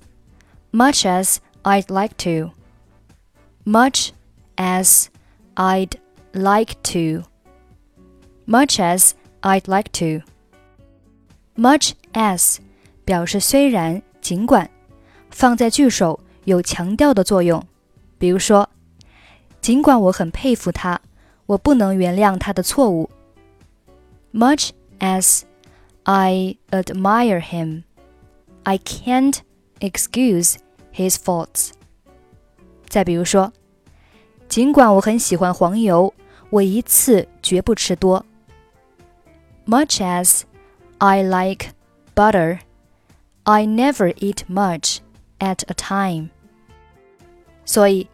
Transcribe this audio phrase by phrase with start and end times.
[0.71, 2.51] much as I'd like to.
[3.65, 4.11] Much
[4.55, 5.07] as
[5.55, 5.97] I'd
[6.31, 7.27] like to.
[8.47, 9.11] Much as
[9.41, 10.23] I'd like to.
[11.55, 12.57] Much as
[13.05, 14.69] 表示虽然、尽管，
[15.29, 17.65] 放在句首有强调的作用。
[18.17, 18.69] 比如说，
[19.61, 21.01] 尽管我很佩服他，
[21.45, 23.09] 我不能原谅他的错误。
[24.33, 24.69] Much
[24.99, 25.43] as
[26.03, 27.83] I admire him,
[28.63, 29.39] I can't
[29.79, 30.55] excuse
[30.93, 31.71] his faults.
[32.87, 33.51] 再比如说，
[34.47, 36.13] 尽管我很喜欢黄油，
[36.49, 38.25] 我一次绝不吃多。
[39.65, 40.43] Much as
[40.97, 41.69] I like
[42.15, 42.59] butter,
[43.43, 44.99] I never eat much
[45.39, 46.29] at a time.
[47.67, 48.07] 所以，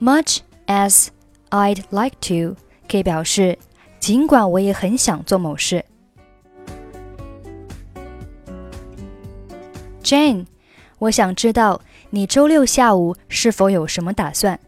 [0.00, 1.08] much as
[1.50, 2.56] I'd like to
[2.88, 3.58] 可以表示
[3.98, 5.84] 尽管我也很想做某事。
[10.02, 10.46] Jane，
[10.98, 14.58] 我想知道你周六下午是否有什么打算？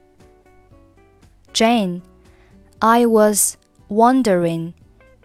[1.52, 2.02] Jane,
[2.78, 3.56] I was
[3.88, 4.72] wondering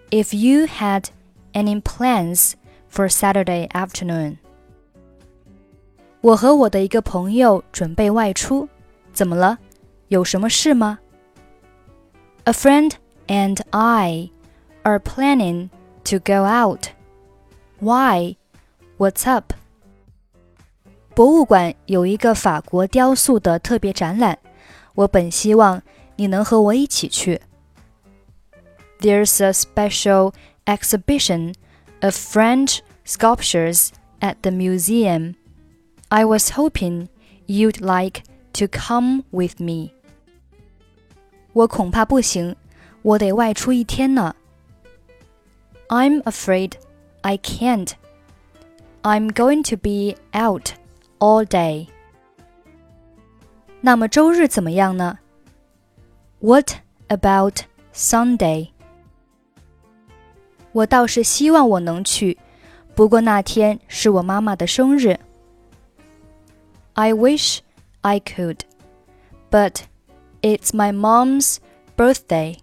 [0.10, 1.06] if you had
[1.54, 2.54] any plans
[2.92, 4.38] for Saturday afternoon.
[6.22, 8.68] 我和我的一个朋友准备外出。
[9.14, 9.60] 怎么了？
[10.10, 11.00] 有什么事吗？
[12.46, 12.94] A friend
[13.28, 14.32] and I
[14.84, 15.70] are planning
[16.06, 16.88] to go out.
[17.80, 18.38] Why?
[18.98, 19.54] What's up?
[21.14, 24.40] 博物馆有一个法国雕塑的特别展览，
[24.96, 25.82] 我本希望
[26.16, 27.42] 你能和我一起去。
[29.00, 30.34] There's a special
[30.66, 31.54] exhibition
[32.02, 35.36] of French sculptures at the museum.
[36.10, 37.10] I was hoping
[37.48, 39.92] you'd like to come with me.
[41.54, 42.56] 我恐怕不行，
[43.02, 44.36] 我得外出一天呢。
[45.90, 46.74] I'm afraid
[47.22, 47.92] I can't.
[49.04, 50.72] I'm going to be out
[51.20, 51.88] all day.
[53.82, 55.20] 那么周日怎么样呢？
[56.40, 56.72] What
[57.08, 57.62] about
[57.94, 58.70] Sunday?
[60.74, 62.38] 我倒是希望我能去，
[62.94, 65.18] 不过那天是我妈妈的生日。
[66.94, 67.60] I wish
[68.02, 68.60] I could,
[69.50, 69.82] but
[70.42, 71.58] it's my mom's
[71.96, 72.58] birthday.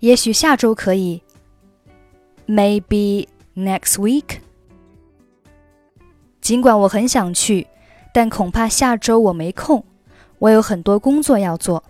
[0.00, 1.22] 也许下周可以。
[2.46, 4.40] Maybe next week.
[6.40, 7.66] 尽管我很想去，
[8.12, 9.84] 但恐怕下周我没空，
[10.38, 11.82] 我有很多工作要做。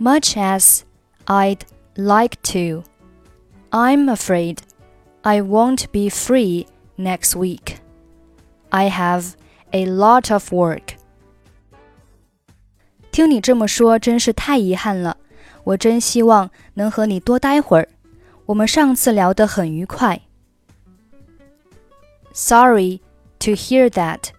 [0.00, 0.80] Much as
[1.26, 1.60] I'd
[1.94, 2.84] like to,
[3.70, 4.58] I'm afraid
[5.22, 7.76] I won't be free next week.
[8.70, 9.34] I have
[9.72, 10.94] a lot of work.
[13.10, 15.16] 听你这么说，真是太遗憾了。
[15.64, 17.88] 我真希望能和你多待会儿。
[18.46, 20.20] 我们上次聊得很愉快。
[22.32, 23.00] Sorry
[23.40, 24.30] to hear that.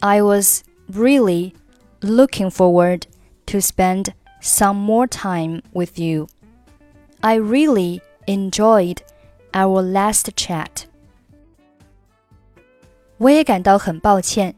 [0.00, 0.62] I was
[0.92, 1.54] really
[2.00, 3.02] looking forward
[3.46, 4.12] to spend
[4.42, 6.26] some more time with you.
[7.20, 8.98] I really enjoyed
[9.52, 10.86] our last chat.
[13.20, 14.54] 我也感到很抱歉，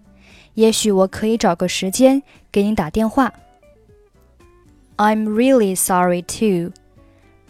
[0.55, 3.33] 也许我可以找个时间给你打电话。
[4.97, 6.73] I'm really sorry too.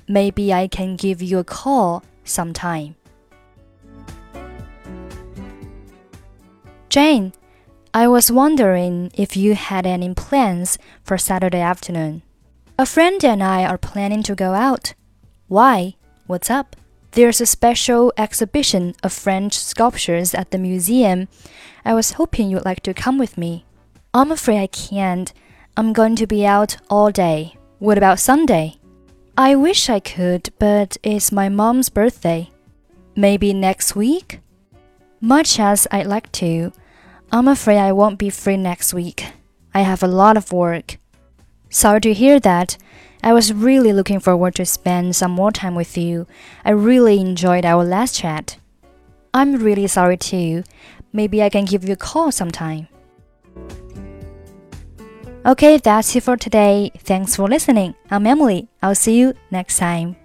[0.06, 2.94] Maybe I can give you a call sometime.
[6.90, 7.32] Jane,
[7.92, 12.22] I was wondering if you had any plans for Saturday afternoon.
[12.76, 14.94] A friend and I are planning to go out.
[15.48, 15.96] Why?
[16.26, 16.76] What's up?
[17.13, 21.27] There's a special exhibition of French sculptures at the museum.
[21.85, 23.65] I was hoping you'd like to come with me.
[24.15, 25.31] I'm afraid I can't.
[25.77, 27.55] I'm going to be out all day.
[27.77, 28.77] What about Sunday?
[29.37, 32.49] I wish I could, but it's my mom's birthday.
[33.15, 34.39] Maybe next week?
[35.21, 36.73] Much as I'd like to,
[37.31, 39.27] I'm afraid I won't be free next week.
[39.71, 40.97] I have a lot of work.
[41.69, 42.75] Sorry to hear that.
[43.23, 46.27] I was really looking forward to spend some more time with you.
[46.65, 48.57] I really enjoyed our last chat.
[49.33, 50.63] I'm really sorry too.
[51.13, 52.89] Maybe I can give you a call sometime.
[55.45, 56.91] Okay, that's it for today.
[56.97, 57.95] Thanks for listening.
[58.11, 58.67] I'm Emily.
[58.81, 60.17] I'll see you next time.